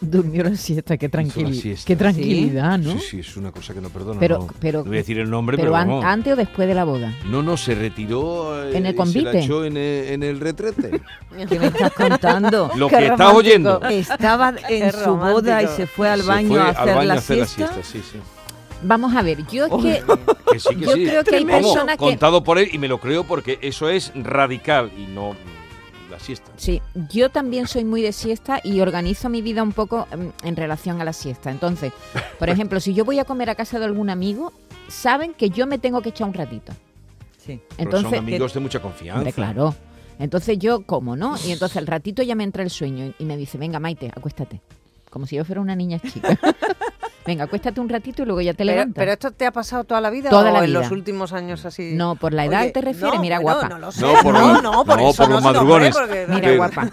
Durmió 0.03 0.43
la 0.43 0.55
siesta, 0.55 0.97
qué, 0.97 1.07
la 1.07 1.11
tranquili- 1.19 1.53
siesta. 1.61 1.85
qué 1.85 1.95
tranquilidad, 1.95 2.79
¿no? 2.79 2.93
Sí, 2.93 2.99
sí, 3.07 3.19
es 3.19 3.37
una 3.37 3.51
cosa 3.51 3.73
que 3.75 3.81
no 3.81 3.89
perdona. 3.89 4.19
Pero- 4.19 4.39
no, 4.39 4.47
pero- 4.59 4.79
no 4.79 4.85
voy 4.85 4.95
a 4.97 5.01
decir 5.01 5.19
el 5.19 5.29
nombre, 5.29 5.57
Pero 5.57 5.67
pero, 5.67 5.75
an- 5.77 5.87
vamos. 5.89 6.05
antes 6.05 6.33
o 6.33 6.35
después 6.35 6.67
de 6.67 6.73
la 6.73 6.85
boda. 6.85 7.13
No, 7.27 7.43
no, 7.43 7.55
se 7.55 7.75
retiró 7.75 8.63
eh, 8.67 8.75
¿En 8.77 8.85
el 8.87 8.93
y 8.93 8.97
se 8.97 8.97
la 8.97 9.03
convite? 9.03 9.39
echó 9.43 9.63
en 9.63 9.77
el, 9.77 10.07
en 10.09 10.23
el 10.23 10.39
retrete. 10.39 10.89
¿Qué 11.49 11.59
me 11.59 11.67
estás 11.67 11.91
contando? 11.93 12.71
Lo 12.77 12.87
Qué 12.89 12.97
que 12.97 13.05
estás 13.07 13.33
oyendo. 13.33 13.79
Estaba 13.89 14.49
en 14.49 14.55
Qué 14.67 14.91
su 14.91 15.15
boda 15.15 15.61
y 15.63 15.67
se 15.67 15.85
fue 15.85 16.09
al 16.09 16.23
baño 16.23 16.47
fue 16.49 16.59
a 16.61 16.69
al 16.69 16.75
hacer 16.77 16.95
baño 16.95 17.07
la 17.07 17.13
a 17.13 17.17
hacer 17.17 17.45
siesta. 17.47 17.83
sí, 17.83 18.01
sí. 18.11 18.17
Vamos 18.83 19.15
a 19.15 19.21
ver, 19.21 19.45
yo 19.47 19.65
es 19.65 19.83
que 19.83 20.03
Que 20.51 20.59
sí, 20.59 20.75
que 20.75 20.85
yo 20.85 20.91
sí. 20.93 21.05
creo 21.05 21.23
que 21.23 21.35
hay 21.35 21.45
Vamos, 21.45 21.61
personas 21.61 21.97
que... 21.97 22.03
contado 22.05 22.43
por 22.43 22.57
él 22.57 22.69
y 22.73 22.77
me 22.77 22.87
lo 22.87 22.99
creo 22.99 23.23
porque 23.23 23.57
eso 23.61 23.89
es 23.89 24.11
radical 24.15 24.91
y 24.97 25.05
no 25.05 25.35
la 26.09 26.19
siesta. 26.19 26.51
Sí, 26.57 26.81
yo 27.09 27.29
también 27.29 27.67
soy 27.67 27.85
muy 27.85 28.01
de 28.01 28.11
siesta 28.11 28.59
y 28.63 28.81
organizo 28.81 29.29
mi 29.29 29.41
vida 29.41 29.63
un 29.63 29.71
poco 29.71 30.07
mm, 30.15 30.47
en 30.47 30.55
relación 30.55 30.99
a 30.99 31.05
la 31.05 31.13
siesta. 31.13 31.51
Entonces, 31.51 31.93
por 32.37 32.49
ejemplo, 32.49 32.79
si 32.79 32.93
yo 32.93 33.05
voy 33.05 33.19
a 33.19 33.25
comer 33.25 33.49
a 33.49 33.55
casa 33.55 33.79
de 33.79 33.85
algún 33.85 34.09
amigo, 34.09 34.51
saben 34.89 35.33
que 35.33 35.49
yo 35.49 35.67
me 35.67 35.79
tengo 35.79 36.01
que 36.01 36.09
echar 36.09 36.27
un 36.27 36.33
ratito. 36.33 36.73
Sí. 37.37 37.59
Pero 37.69 37.83
Entonces, 37.83 38.09
son 38.09 38.19
amigos 38.19 38.53
de 38.53 38.59
mucha 38.59 38.81
confianza. 38.81 39.19
Hombre, 39.19 39.33
claro. 39.33 39.73
Entonces 40.19 40.59
yo 40.59 40.81
como, 40.85 41.15
¿no? 41.15 41.35
Y 41.47 41.51
entonces 41.51 41.77
al 41.77 41.87
ratito 41.87 42.21
ya 42.21 42.35
me 42.35 42.43
entra 42.43 42.61
el 42.61 42.69
sueño 42.69 43.13
y 43.17 43.25
me 43.25 43.37
dice, 43.37 43.57
venga, 43.57 43.79
Maite, 43.79 44.11
acuéstate. 44.15 44.61
Como 45.09 45.25
si 45.25 45.35
yo 45.35 45.45
fuera 45.45 45.61
una 45.61 45.75
niña 45.75 45.99
chica. 45.99 46.37
venga, 47.25 47.43
acuéstate 47.45 47.79
un 47.79 47.89
ratito 47.89 48.23
y 48.23 48.25
luego 48.25 48.41
ya 48.41 48.53
te 48.53 48.57
Pero, 48.63 48.71
levantas. 48.71 48.95
pero 49.01 49.11
esto 49.11 49.31
te 49.31 49.45
ha 49.45 49.51
pasado 49.51 49.83
toda 49.83 50.01
la 50.01 50.09
vida 50.09 50.29
Toda 50.29 50.49
o 50.49 50.53
la 50.53 50.59
en 50.59 50.65
vida. 50.67 50.79
los 50.79 50.91
últimos 50.91 51.33
años 51.33 51.65
así. 51.65 51.93
No, 51.93 52.15
por 52.15 52.33
la 52.33 52.45
edad 52.45 52.61
Oye, 52.61 52.71
te 52.71 52.81
refieres, 52.81 53.15
no, 53.15 53.21
mira 53.21 53.39
bueno, 53.39 53.59
guapa. 53.59 53.69
No 53.69 53.79
lo 53.79 53.91
sé. 53.91 54.01
No, 54.01 54.13
por 54.23 54.33
no, 54.63 54.85
por 54.85 55.01
eso 55.01 55.23
por 55.23 55.29
los 55.31 55.43
madrugones. 55.43 55.95
porque- 55.95 56.25
Mira 56.29 56.55
guapa. 56.55 56.89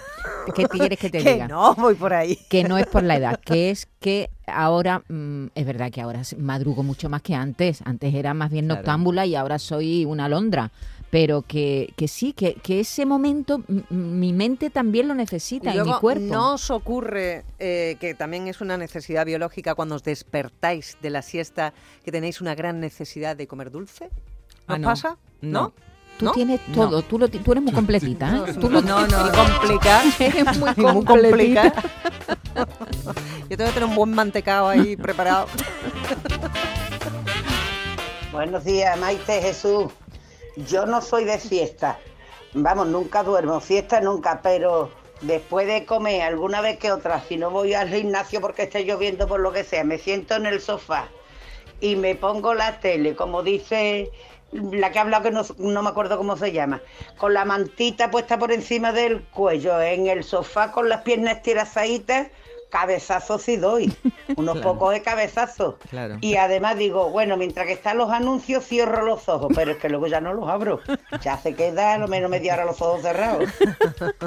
¿qué 0.54 0.64
quieres 0.64 0.98
que 0.98 1.10
te 1.10 1.18
Que 1.22 1.32
diga? 1.34 1.48
no, 1.48 1.74
voy 1.74 1.94
por 1.94 2.14
ahí. 2.14 2.38
Que 2.48 2.64
no 2.64 2.78
es 2.78 2.86
por 2.86 3.02
la 3.02 3.16
edad, 3.16 3.38
que 3.44 3.70
es 3.70 3.86
que 4.00 4.30
ahora, 4.46 5.02
mm, 5.08 5.46
es 5.54 5.66
verdad 5.66 5.90
que 5.90 6.00
ahora 6.00 6.22
madrugo 6.38 6.82
mucho 6.82 7.08
más 7.10 7.20
que 7.22 7.34
antes. 7.34 7.82
Antes 7.84 8.14
era 8.14 8.32
más 8.34 8.50
bien 8.50 8.66
Claro. 8.66 8.80
noctámbula 8.80 9.26
y 9.26 9.34
ahora 9.34 9.58
soy 9.58 10.04
una 10.06 10.24
alondra. 10.26 10.70
Pero 11.10 11.40
que, 11.42 11.94
que 11.96 12.06
sí, 12.06 12.34
que, 12.34 12.54
que 12.54 12.80
ese 12.80 13.06
momento 13.06 13.62
mi 13.88 14.32
mente 14.34 14.68
también 14.68 15.08
lo 15.08 15.14
necesita 15.14 15.74
Y 15.74 15.78
en 15.78 15.86
mi 15.86 15.94
cuerpo. 15.94 16.22
¿no 16.24 16.52
os 16.54 16.70
ocurre 16.70 17.44
eh, 17.58 17.96
que 17.98 18.14
también 18.14 18.46
es 18.46 18.60
una 18.60 18.76
necesidad 18.76 19.24
biológica 19.24 19.74
cuando 19.74 19.94
os 19.94 20.02
despertáis 20.02 20.98
de 21.00 21.08
la 21.10 21.22
siesta 21.22 21.72
que 22.04 22.12
tenéis 22.12 22.42
una 22.42 22.54
gran 22.54 22.78
necesidad 22.80 23.36
de 23.36 23.46
comer 23.46 23.70
dulce? 23.70 24.10
¿No 24.66 24.74
Ah, 24.74 24.78
no. 24.78 24.88
pasa? 24.88 25.16
No. 25.40 25.72
Tú 26.18 26.26
¿No? 26.26 26.32
tienes 26.32 26.60
No. 26.68 26.74
todo, 26.74 27.02
tú, 27.02 27.18
lo 27.18 27.28
tú 27.28 27.52
eres 27.52 27.62
muy 27.64 27.72
completita. 27.72 28.44
¿eh? 28.48 28.52
Tú 28.60 28.68
lo 28.68 28.82
No, 28.82 29.06
no, 29.06 29.20
Muy 29.22 29.30
no. 29.30 29.32
complica. 29.32 30.02
eres 30.18 30.58
muy 30.58 30.70
y 30.76 30.80
muy 30.92 31.04
completita. 31.04 31.72
complica. 31.72 31.82
Yo 33.48 33.56
tengo 33.56 33.66
que 33.70 33.74
tener 33.74 33.84
un 33.84 33.94
buen 33.94 34.10
mantecado 34.12 34.68
ahí 34.68 34.94
preparado. 34.96 35.46
Buenos 38.32 38.64
días, 38.64 38.98
Maite 38.98 39.40
Jesús. 39.40 39.86
Yo 40.66 40.86
no 40.86 41.00
soy 41.00 41.24
de 41.24 41.38
fiesta. 41.38 41.98
Vamos, 42.52 42.88
nunca 42.88 43.22
duermo. 43.22 43.60
Fiesta 43.60 44.00
nunca, 44.00 44.40
pero 44.42 44.90
después 45.20 45.66
de 45.66 45.84
comer 45.84 46.22
alguna 46.22 46.60
vez 46.60 46.78
que 46.78 46.90
otra, 46.90 47.20
si 47.20 47.36
no 47.36 47.50
voy 47.50 47.74
al 47.74 47.88
gimnasio 47.88 48.40
porque 48.40 48.62
esté 48.62 48.84
lloviendo 48.84 49.28
por 49.28 49.40
lo 49.40 49.52
que 49.52 49.62
sea, 49.62 49.84
me 49.84 49.98
siento 49.98 50.34
en 50.34 50.46
el 50.46 50.60
sofá 50.60 51.08
y 51.80 51.96
me 51.96 52.14
pongo 52.16 52.54
la 52.54 52.80
tele, 52.80 53.14
como 53.14 53.42
dice 53.42 54.10
la 54.52 54.90
que 54.90 54.98
ha 54.98 55.02
hablado 55.02 55.24
que 55.24 55.30
no, 55.30 55.42
no 55.58 55.82
me 55.82 55.90
acuerdo 55.90 56.16
cómo 56.16 56.36
se 56.36 56.52
llama, 56.52 56.80
con 57.18 57.34
la 57.34 57.44
mantita 57.44 58.10
puesta 58.10 58.38
por 58.38 58.50
encima 58.50 58.92
del 58.92 59.22
cuello, 59.24 59.80
en 59.80 60.06
el 60.06 60.24
sofá 60.24 60.72
con 60.72 60.88
las 60.88 61.02
piernas 61.02 61.36
estirazaditas, 61.36 62.28
cabezazos 62.70 63.42
sí 63.42 63.56
doy, 63.56 63.92
unos 64.36 64.56
Claro. 64.58 64.72
pocos 64.74 64.92
de 64.92 65.02
cabezazos. 65.02 65.76
Claro. 65.90 66.16
Y 66.20 66.36
además 66.36 66.76
digo, 66.76 67.10
bueno, 67.10 67.36
mientras 67.36 67.66
que 67.66 67.72
están 67.72 67.98
los 67.98 68.10
anuncios 68.10 68.64
cierro 68.64 69.04
los 69.04 69.28
ojos, 69.28 69.52
pero 69.54 69.72
es 69.72 69.78
que 69.78 69.88
luego 69.88 70.06
ya 70.06 70.20
no 70.20 70.32
los 70.34 70.48
abro. 70.48 70.80
Ya 71.22 71.38
se 71.38 71.54
queda 71.54 71.94
a 71.94 71.98
lo 71.98 72.08
menos 72.08 72.30
media 72.30 72.54
hora 72.54 72.64
los 72.64 72.80
ojos 72.82 73.02
cerrados. 73.02 73.48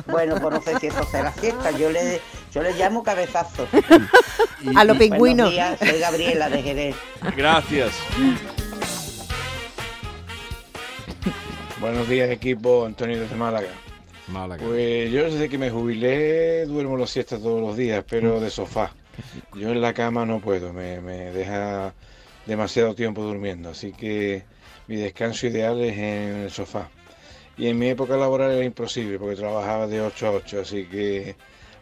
Bueno, 0.08 0.36
pues 0.42 0.54
no 0.56 0.62
sé 0.62 0.80
si 0.80 0.88
eso 0.88 1.04
será 1.06 1.32
fiesta, 1.32 1.72
yo 1.72 1.90
le, 1.90 2.20
yo 2.52 2.62
le 2.62 2.74
llamo 2.74 3.04
cabezazo. 3.04 3.68
A 4.76 4.84
los 4.84 4.98
pingüinos. 4.98 5.52
Buenos 5.52 5.54
días, 5.54 5.80
soy 5.80 6.00
Gabriela 6.00 6.50
de 6.50 6.62
Jerez. 6.62 6.96
Gracias. 7.36 7.92
Buenos 11.80 12.08
días, 12.08 12.30
equipo. 12.30 12.86
Antonio 12.86 13.20
desde 13.20 13.36
Málaga. 13.36 13.70
Málaga. 14.32 14.64
Pues 14.66 15.12
yo 15.12 15.24
desde 15.26 15.50
que 15.50 15.58
me 15.58 15.70
jubilé 15.70 16.66
duermo 16.66 16.98
las 16.98 17.10
siestas 17.10 17.42
todos 17.42 17.62
los 17.62 17.78
días, 17.78 18.04
pero 18.10 18.40
de 18.40 18.50
sofá. 18.50 18.94
Yo 19.56 19.70
en 19.72 19.82
la 19.82 19.94
cama 19.94 20.26
no 20.26 20.40
puedo, 20.40 20.74
me, 20.74 21.00
me 21.02 21.32
deja 21.32 21.94
demasiado 22.46 22.96
tiempo 22.96 23.22
durmiendo, 23.24 23.70
así 23.70 23.92
que 23.92 24.44
mi 24.88 24.96
descanso 24.96 25.48
ideal 25.48 25.80
es 25.82 25.98
en 25.98 26.36
el 26.44 26.52
sofá. 26.52 26.90
Y 27.58 27.68
en 27.68 27.78
mi 27.78 27.90
época 27.90 28.16
laboral 28.18 28.52
era 28.52 28.64
imposible 28.66 29.20
porque 29.20 29.36
trabajaba 29.36 29.86
de 29.88 30.02
8 30.02 30.28
a 30.28 30.32
8, 30.32 30.62
así 30.62 30.86
que 30.86 31.36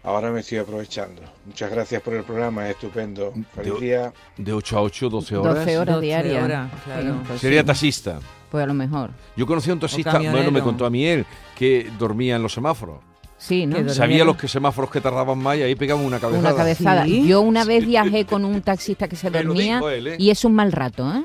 ahora 0.03 0.31
me 0.31 0.41
estoy 0.41 0.57
aprovechando. 0.57 1.21
Muchas 1.45 1.69
gracias 1.71 2.01
por 2.01 2.15
el 2.15 2.23
programa, 2.23 2.65
es 2.67 2.75
estupendo. 2.75 3.33
Feliz 3.55 3.73
De- 3.75 3.79
día. 3.79 4.13
De 4.35 4.51
8 4.51 4.77
a 4.77 4.81
8, 4.81 5.09
12 5.09 5.37
horas. 5.37 5.55
12 5.55 5.77
horas 5.77 5.95
12 5.95 6.05
diarias. 6.07 6.43
horas, 6.43 6.71
claro. 6.83 7.13
Sí, 7.13 7.19
pues 7.27 7.41
Sería 7.41 7.61
sí. 7.61 7.67
taxista. 7.67 8.19
Pues 8.51 8.63
a 8.63 8.67
lo 8.67 8.73
mejor. 8.73 9.11
Yo 9.35 9.45
conocí 9.45 9.69
a 9.69 9.73
un 9.73 9.79
taxista, 9.79 10.17
bueno, 10.19 10.51
me 10.51 10.61
contó 10.61 10.85
a 10.85 10.89
mí 10.89 11.05
él, 11.05 11.25
que 11.55 11.89
dormía 11.99 12.35
en 12.35 12.43
los 12.43 12.53
semáforos. 12.53 12.97
Sí, 13.37 13.65
¿no? 13.65 13.87
Sabía 13.93 14.25
los 14.25 14.35
que 14.35 14.47
semáforos 14.49 14.91
que 14.91 14.99
tardaban 14.99 15.37
más 15.37 15.57
y 15.57 15.61
ahí 15.61 15.75
pegaban 15.75 16.03
una 16.03 16.19
cabezada. 16.19 16.49
Una 16.49 16.57
cabezada. 16.57 17.05
Sí. 17.05 17.25
Yo 17.27 17.39
una 17.41 17.63
vez 17.63 17.85
viajé 17.85 18.25
con 18.25 18.43
un 18.43 18.61
taxista 18.61 19.07
que 19.07 19.15
se 19.15 19.29
Me 19.29 19.43
dormía 19.43 19.79
él, 19.93 20.07
¿eh? 20.07 20.15
y 20.19 20.29
es 20.29 20.43
un 20.43 20.53
mal 20.55 20.71
rato, 20.73 21.09
¿eh? 21.13 21.23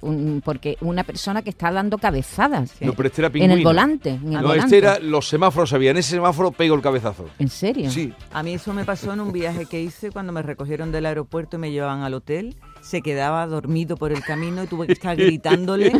Un- 0.00 0.42
porque 0.44 0.76
una 0.82 1.02
persona 1.04 1.40
que 1.40 1.48
está 1.48 1.72
dando 1.72 1.96
cabezadas 1.96 2.72
No, 2.82 2.92
pero 2.92 3.06
este 3.08 3.22
era 3.24 3.30
en 3.32 3.50
el 3.52 3.62
volante. 3.64 4.10
En 4.10 4.24
el 4.26 4.32
No, 4.32 4.42
volante. 4.42 4.64
este 4.64 4.78
era 4.78 4.98
los 4.98 5.26
semáforos, 5.28 5.70
sabía, 5.70 5.92
en 5.92 5.96
ese 5.96 6.10
semáforo 6.16 6.50
pego 6.50 6.74
el 6.74 6.82
cabezazo. 6.82 7.26
¿En 7.38 7.48
serio? 7.48 7.88
Sí. 7.90 8.12
A 8.32 8.42
mí 8.42 8.52
eso 8.54 8.74
me 8.74 8.84
pasó 8.84 9.14
en 9.14 9.20
un 9.20 9.32
viaje 9.32 9.64
que 9.64 9.80
hice 9.80 10.10
cuando 10.10 10.30
me 10.32 10.42
recogieron 10.42 10.92
del 10.92 11.06
aeropuerto 11.06 11.56
y 11.56 11.60
me 11.60 11.70
llevaban 11.70 12.02
al 12.02 12.12
hotel. 12.14 12.56
Se 12.82 13.00
quedaba 13.00 13.46
dormido 13.46 13.96
por 13.96 14.12
el 14.12 14.22
camino 14.22 14.62
y 14.64 14.66
tuve 14.66 14.88
que 14.88 14.92
estar 14.94 15.16
gritándole. 15.16 15.92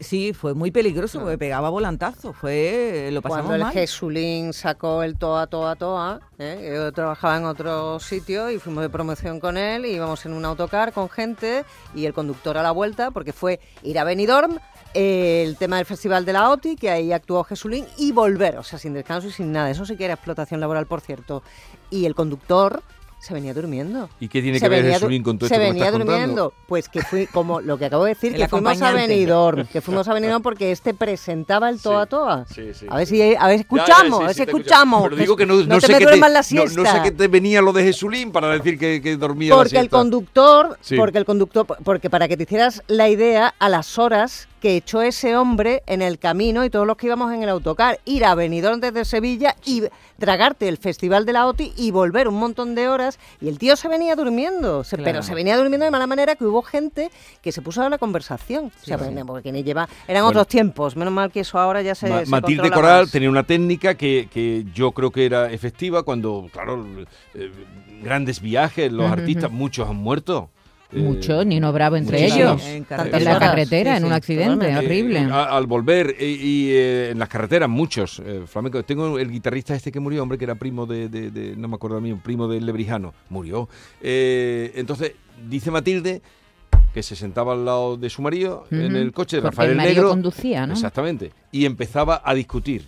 Sí, 0.00 0.32
fue 0.32 0.54
muy 0.54 0.70
peligroso 0.70 1.20
porque 1.20 1.38
pegaba 1.38 1.70
volantazo. 1.70 2.32
Fue, 2.32 3.10
lo 3.12 3.22
pasamos 3.22 3.46
Cuando 3.46 3.54
el 3.54 3.62
mal. 3.62 3.72
Jesulín 3.72 4.52
sacó 4.52 5.02
el 5.02 5.16
Toa 5.16 5.46
Toa 5.46 5.76
Toa, 5.76 6.20
¿eh? 6.38 6.72
yo 6.74 6.92
trabajaba 6.92 7.36
en 7.36 7.44
otro 7.44 7.98
sitio 8.00 8.50
y 8.50 8.58
fuimos 8.58 8.82
de 8.82 8.90
promoción 8.90 9.40
con 9.40 9.56
él, 9.56 9.86
y 9.86 9.92
íbamos 9.92 10.24
en 10.26 10.32
un 10.32 10.44
autocar 10.44 10.92
con 10.92 11.08
gente 11.08 11.64
y 11.94 12.06
el 12.06 12.12
conductor 12.12 12.58
a 12.58 12.62
la 12.62 12.70
vuelta, 12.70 13.10
porque 13.10 13.32
fue 13.32 13.60
ir 13.82 13.98
a 13.98 14.04
Benidorm, 14.04 14.58
el 14.94 15.56
tema 15.56 15.76
del 15.76 15.86
Festival 15.86 16.24
de 16.24 16.32
la 16.32 16.50
OTI, 16.50 16.76
que 16.76 16.90
ahí 16.90 17.12
actuó 17.12 17.44
Jesulín, 17.44 17.86
y 17.96 18.12
volver, 18.12 18.58
o 18.58 18.62
sea, 18.62 18.78
sin 18.78 18.92
descanso 18.92 19.28
y 19.28 19.32
sin 19.32 19.52
nada. 19.52 19.70
Eso 19.70 19.86
sí 19.86 19.96
que 19.96 20.04
era 20.04 20.14
explotación 20.14 20.60
laboral, 20.60 20.86
por 20.86 21.00
cierto. 21.00 21.42
Y 21.90 22.06
el 22.06 22.14
conductor 22.14 22.82
se 23.20 23.34
venía 23.34 23.52
durmiendo. 23.52 24.08
¿Y 24.18 24.28
qué 24.28 24.40
tiene 24.40 24.58
Se 24.58 24.64
que 24.64 24.68
ver 24.70 24.84
Jesulín 24.84 25.22
con 25.22 25.38
todo 25.38 25.46
Se 25.48 25.54
esto 25.54 25.62
me 25.62 25.68
venía 25.70 25.84
estás 25.84 25.98
contando? 25.98 26.18
durmiendo. 26.22 26.54
Pues 26.66 26.88
que 26.88 27.02
fui, 27.02 27.26
como 27.26 27.60
lo 27.60 27.76
que 27.78 27.84
acabo 27.84 28.04
de 28.04 28.14
decir, 28.14 28.32
El 28.34 28.40
que 28.40 28.48
fuimos 28.48 28.80
a. 28.80 28.92
Benidorm, 28.92 29.66
que 29.66 29.80
fuimos 29.82 30.08
a 30.08 30.14
Benidorm 30.14 30.42
porque 30.42 30.72
este 30.72 30.94
presentaba 30.94 31.68
el 31.68 31.80
Toa 31.80 32.06
Toa. 32.06 32.46
Sí, 32.52 32.72
sí, 32.72 32.86
A 32.88 32.96
ver 32.96 33.06
sí. 33.06 33.16
si 33.16 33.22
a 33.22 33.26
ver, 33.26 33.36
Ya, 33.36 33.48
ya, 33.48 33.54
escuchamos, 33.60 34.18
sí, 34.18 34.24
a 34.24 34.26
ver 34.26 34.34
si 34.36 34.42
escuchamos. 34.42 35.02
Pero 35.04 35.16
digo 35.16 35.36
que 35.36 35.44
no, 35.46 35.54
no 35.54 35.64
no 35.64 35.80
te 35.80 35.86
sé 35.86 35.92
me 35.98 36.28
la 36.30 36.40
no- 36.40 36.42
sé 36.42 37.00
qué 37.04 37.10
te 37.10 37.28
venía 37.28 37.60
lo 37.60 37.72
de 37.74 37.82
Jesulín 37.84 38.32
para 38.32 38.48
decir 38.50 38.78
que, 38.78 39.02
que 39.02 39.16
dormía 39.16 39.50
la 39.50 39.56
porque 39.56 39.78
el 39.78 39.90
conductor, 39.90 40.78
Sí. 40.80 40.96
porque 40.96 41.18
el 41.18 41.24
conductor, 41.26 41.66
porque 41.84 42.08
para 42.08 42.26
que 42.26 42.36
te 42.38 42.44
hicieras 42.44 42.82
la 42.86 43.08
idea 43.08 43.54
a 43.58 43.68
las 43.68 43.98
horas 43.98 44.48
que 44.60 44.76
echó 44.76 45.00
ese 45.02 45.36
hombre 45.36 45.82
en 45.86 46.02
el 46.02 46.18
camino 46.18 46.64
y 46.64 46.70
todos 46.70 46.86
los 46.86 46.96
que 46.96 47.06
íbamos 47.06 47.32
en 47.32 47.42
el 47.42 47.48
autocar, 47.48 47.98
ir 48.04 48.24
a 48.24 48.34
Benidorm 48.34 48.78
desde 48.80 49.04
Sevilla 49.04 49.56
y 49.64 49.84
tragarte 50.18 50.68
el 50.68 50.76
festival 50.76 51.24
de 51.24 51.32
la 51.32 51.46
OTI 51.46 51.72
y 51.76 51.90
volver 51.90 52.28
un 52.28 52.34
montón 52.34 52.74
de 52.74 52.86
horas 52.88 53.18
y 53.40 53.48
el 53.48 53.58
tío 53.58 53.74
se 53.76 53.88
venía 53.88 54.14
durmiendo, 54.16 54.84
se- 54.84 54.98
pero 54.98 55.22
se 55.22 55.34
venía 55.34 55.56
durmiendo 55.56 55.84
de 55.86 55.90
mala 55.90 56.06
manera 56.06 56.34
que 56.36 56.44
hubo 56.44 56.60
gente 56.62 57.10
que 57.40 57.52
se 57.52 57.62
puso 57.62 57.82
a 57.82 57.88
la 57.88 57.96
conversación, 57.96 58.66
o 58.66 58.84
sea, 58.84 58.98
Sí, 58.98 59.04
porque 59.04 59.18
sí. 59.20 59.26
porque 59.26 59.52
ni 59.52 59.62
lleva, 59.62 59.88
eran 60.06 60.22
Bueno. 60.24 60.28
otros 60.40 60.48
tiempos, 60.48 60.94
menos 60.94 61.12
mal 61.14 61.30
que 61.32 61.40
eso 61.40 61.58
ahora 61.58 61.80
ya 61.80 61.94
se, 61.94 62.08
Ma- 62.10 62.20
se 62.24 62.30
Matilde 62.30 62.70
Coral 62.70 63.02
más. 63.04 63.10
tenía 63.10 63.30
una 63.30 63.44
técnica 63.44 63.94
que, 63.94 64.28
que 64.30 64.66
yo 64.74 64.92
creo 64.92 65.10
que 65.10 65.24
era 65.24 65.50
efectiva 65.50 66.02
cuando, 66.02 66.48
claro, 66.52 66.84
eh, 67.34 67.50
grandes 68.02 68.40
viajes, 68.42 68.92
los 68.92 69.10
artistas, 69.10 69.50
muchos 69.50 69.88
han 69.88 69.96
muerto. 69.96 70.50
Eh, 70.92 70.98
Mucho, 70.98 71.44
Nino 71.44 71.72
Bravo 71.72 71.96
entre 71.96 72.24
ellos. 72.26 72.60
En 72.66 72.84
la 73.24 73.38
carretera, 73.38 73.92
Sí, 73.92 73.98
en 73.98 74.04
un 74.04 74.12
accidente 74.12 74.76
horrible. 74.76 75.20
Eh, 75.20 75.28
a- 75.30 75.56
al 75.56 75.66
volver 75.66 76.16
y, 76.18 76.24
y, 76.24 76.70
eh, 76.72 77.10
en 77.10 77.18
las 77.18 77.28
carreteras 77.28 77.68
muchos 77.68 78.20
eh, 78.24 78.42
flamencos. 78.46 78.84
Tengo 78.84 79.18
el 79.18 79.30
guitarrista 79.30 79.74
este 79.74 79.92
que 79.92 80.00
murió, 80.00 80.22
hombre, 80.22 80.36
que 80.36 80.44
era 80.44 80.56
primo 80.56 80.86
de, 80.86 81.08
de- 81.08 81.30
de- 81.30 81.54
no 81.56 81.68
me 81.68 81.76
acuerdo 81.76 81.98
a 81.98 82.00
mí, 82.00 82.10
un 82.10 82.20
primo 82.20 82.48
del 82.48 82.66
Lebrijano, 82.66 83.14
murió. 83.28 83.68
Eh, 84.02 84.72
entonces 84.74 85.12
dice 85.48 85.70
Matilde 85.70 86.22
que 86.92 87.02
se 87.04 87.14
sentaba 87.14 87.52
al 87.52 87.64
lado 87.64 87.96
de 87.96 88.10
su 88.10 88.20
marido 88.20 88.66
en 88.72 88.96
el 88.96 89.12
coche 89.12 89.36
de 89.36 89.42
Porque 89.42 89.54
Rafael 89.56 89.70
el 89.72 89.76
Negro. 89.76 90.08
conducía, 90.08 90.66
¿no? 90.66 90.72
Exactamente. 90.72 91.30
Y 91.52 91.64
empezaba 91.66 92.20
a 92.24 92.34
discutir. 92.34 92.84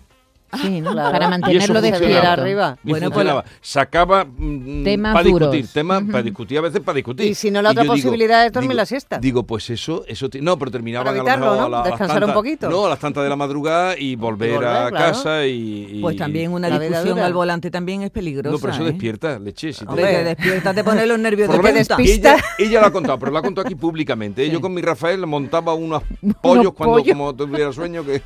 Sí, 0.61 0.81
¿no? 0.81 0.93
Claro. 0.93 1.13
Para 1.13 1.25
Y 1.25 1.29
eso 1.57 1.73
mantenerlo 1.73 1.81
despierto. 1.81 2.29
arriba. 2.29 2.77
Y 2.85 2.91
Bueno, 2.91 3.11
pues. 3.11 3.27
Sacaba 3.61 4.25
mm, 4.25 4.85
Temas 4.85 5.13
para 5.15 5.25
discutir, 5.25 5.67
temas 5.73 6.03
Ujú. 6.03 6.11
para 6.13 6.23
discutir, 6.23 6.59
a 6.59 6.61
veces 6.61 6.81
para 6.81 6.97
discutir. 6.97 7.27
Y 7.27 7.35
si 7.35 7.51
no, 7.51 7.63
la 7.63 7.71
otra 7.71 7.85
posibilidad 7.85 8.45
es 8.45 8.53
dormir 8.53 8.71
digo- 8.73 8.77
la 8.77 8.87
siesta. 8.87 9.19
Digo, 9.19 9.45
pues 9.45 9.71
eso, 9.71 10.05
eso 10.07 10.29
no, 10.41 10.59
pero 10.59 10.71
terminaban 10.71 11.07
Para 11.07 11.13
a 11.21 11.23
lo 11.23 11.29
evitarlo, 11.29 11.45
mejor 11.53 11.59
¿no? 11.59 11.65
a 11.67 11.69
la- 11.71 11.77
a 11.77 11.81
las 11.81 11.91
Descansar 11.91 12.17
un 12.17 12.21
tantas- 12.21 12.35
poquito. 12.35 12.71
No, 12.71 12.87
a 12.87 12.89
las 12.91 12.99
tantas 12.99 13.23
de 13.23 13.29
la 13.31 13.37
madrugada 13.37 13.99
y 13.99 14.17
volver, 14.17 14.53
volver, 14.55 14.69
a 14.69 14.89
claro. 14.91 14.97
casa 15.13 15.47
y, 15.47 15.87
y- 15.91 16.01
Pues 16.03 16.17
también 16.17 16.53
una 16.53 16.69
discusión 16.79 17.19
al 17.19 17.33
volante 17.33 17.71
también 17.71 18.03
es 18.03 18.11
peligrosa. 18.11 18.53
No, 18.55 18.59
pero 18.61 18.73
eso 18.75 18.83
¿eh? 18.83 18.87
despierta, 18.87 19.39
leche. 19.39 19.73
Si 19.73 19.85
te- 19.85 19.91
Hombre, 19.91 20.05
te 20.05 20.25
despierta, 20.25 20.75
te 20.75 20.85
pone 20.85 21.07
los 21.07 21.19
nervios 21.19 21.49
de 21.49 21.57
punta. 21.57 21.73
despista. 21.73 22.35
ella, 22.35 22.45
ella 22.59 22.81
lo 22.81 22.87
ha 22.87 22.93
contado, 22.93 23.19
pero 23.19 23.33
lo 23.33 23.39
ha 23.39 23.43
contado 23.43 23.67
aquí 23.67 23.75
públicamente. 23.75 24.49
Yo 24.51 24.61
con 24.61 24.75
mi 24.75 24.83
Rafael 24.83 25.27
montaba 25.27 25.73
unos 25.75 26.03
pollos 26.43 26.75
cuando 26.75 27.03
como 27.05 27.35
tuviera 27.35 27.73
sueño 27.73 28.05
que... 28.05 28.21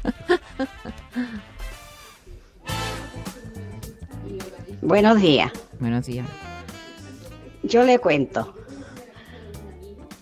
Buenos 4.87 5.21
días. 5.21 5.51
Buenos 5.81 6.07
días. 6.07 6.29
Yo 7.65 7.83
le 7.83 7.99
cuento. 7.99 8.55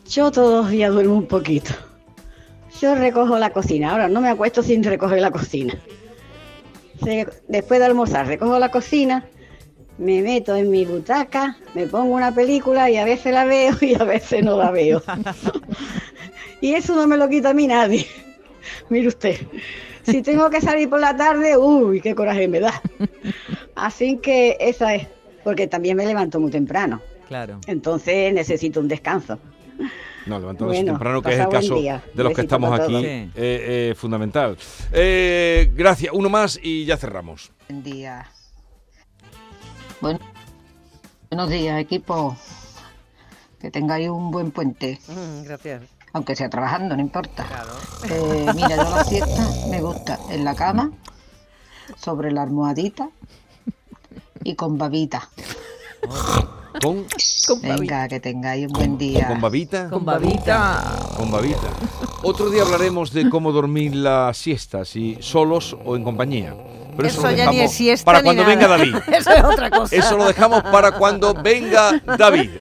Yo 0.09 0.31
todos 0.31 0.65
los 0.65 0.71
días 0.71 0.91
duermo 0.91 1.19
un 1.19 1.27
poquito. 1.27 1.73
Yo 2.81 2.95
recojo 2.95 3.39
la 3.39 3.51
cocina. 3.51 3.91
Ahora 3.91 4.09
no 4.09 4.23
me 4.23 4.31
acuesto 4.31 4.63
sin 4.63 4.83
recoger 4.83 5.21
la 5.21 5.31
cocina. 5.31 5.79
Después 7.47 7.79
de 7.79 7.85
almorzar, 7.85 8.27
recojo 8.27 8.59
la 8.59 8.71
cocina, 8.71 9.27
me 9.99 10.23
meto 10.23 10.57
en 10.57 10.71
mi 10.71 10.87
butaca, 10.87 11.59
me 11.75 11.87
pongo 11.87 12.15
una 12.15 12.35
película 12.35 12.89
y 12.89 12.97
a 12.97 13.05
veces 13.05 13.35
la 13.35 13.45
veo 13.45 13.75
y 13.83 13.95
a 13.97 14.05
veces 14.05 14.43
no 14.43 14.57
la 14.57 14.71
veo. 14.71 15.03
y 16.63 16.73
eso 16.73 16.97
no 16.97 17.07
me 17.07 17.19
lo 17.19 17.29
quita 17.29 17.51
a 17.51 17.55
mí 17.55 17.67
nadie. 17.67 18.07
Mire 18.89 19.09
usted. 19.09 19.37
Si 20.05 20.23
tengo 20.23 20.49
que 20.49 20.63
salir 20.63 20.89
por 20.89 21.01
la 21.01 21.15
tarde, 21.15 21.59
uy, 21.59 22.01
qué 22.01 22.15
coraje 22.15 22.49
me 22.49 22.61
da. 22.61 22.81
Así 23.85 24.17
que 24.17 24.57
esa 24.61 24.95
es, 24.95 25.07
porque 25.45 25.67
también 25.67 25.95
me 25.95 26.07
levanto 26.07 26.41
muy 26.41 26.51
temprano. 26.51 27.03
Claro. 27.29 27.61
Entonces 27.67 28.33
necesito 28.33 28.81
un 28.81 28.89
descanso. 28.89 29.39
No, 30.25 30.39
levantándose 30.39 30.79
Bueno, 30.79 30.93
temprano, 30.93 31.21
que 31.21 31.35
es 31.35 31.39
el 31.39 31.49
caso 31.51 31.75
día. 31.75 32.03
de 32.15 32.25
los 32.25 32.33
que 32.33 32.41
estamos 32.41 32.81
aquí, 32.81 32.97
eh, 33.05 33.31
eh, 33.35 33.95
fundamental. 33.95 34.57
Eh, 34.91 35.71
gracias. 35.75 36.15
Uno 36.15 36.31
más 36.31 36.59
y 36.63 36.87
ya 36.87 36.97
cerramos. 36.97 37.53
Buen 37.69 37.83
día. 37.83 38.27
Bueno, 40.01 40.19
buenos 41.29 41.51
días, 41.51 41.79
equipo. 41.79 42.39
Que 43.61 43.71
tengáis 43.71 44.09
un 44.09 44.31
buen 44.31 44.51
puente. 44.51 44.99
Mm, 45.09 45.45
gracias. 45.45 45.83
Aunque 46.15 46.35
sea 46.35 46.49
trabajando, 46.49 46.97
no 46.97 47.03
importa. 47.03 47.45
Eh, 48.11 48.47
mira, 48.55 48.77
yo 48.77 48.97
la 48.97 49.05
siesta 49.05 49.47
me 49.69 49.83
gusta 49.83 50.19
en 50.31 50.43
la 50.43 50.55
cama, 50.55 50.91
sobre 51.99 52.33
la 52.33 52.45
almohadita 52.45 53.11
y 54.45 54.55
con 54.55 54.79
babita. 54.79 55.29
Con, 56.81 57.07
Venga, 57.63 58.09
que 58.09 58.19
tengáis 58.21 58.67
un 58.67 58.73
buen 58.73 58.99
día. 58.99 59.29
con 59.29 59.41
babita. 59.41 59.89
Con 59.89 60.05
babita. 60.05 60.97
Con 61.17 61.31
babita. 61.31 61.69
Otro 62.23 62.51
día 62.51 62.63
hablaremos 62.63 63.13
de 63.13 63.31
cómo 63.31 63.53
dormir 63.53 63.95
la 63.95 64.33
siesta, 64.35 64.85
si 64.85 65.17
solos 65.21 65.77
o 65.85 65.95
en 65.97 66.03
compañía. 66.03 66.55
Pero 66.97 67.09
Eso 67.09 67.23
lo 67.23 67.31
ya 67.33 67.51
ni 67.51 67.61
es 67.61 67.73
siesta 67.73 68.05
para 68.05 68.21
ni 68.21 68.25
cuando 68.27 68.43
nada. 68.43 68.55
venga 68.55 68.69
David. 68.69 68.97
Eso 69.13 69.31
es 69.31 69.45
otra 69.45 69.71
cosa. 69.71 69.95
Eso 69.97 70.17
lo 70.17 70.25
dejamos 70.27 70.63
para 70.65 70.93
cuando 70.93 71.35
venga 71.35 72.01
David. 72.19 72.51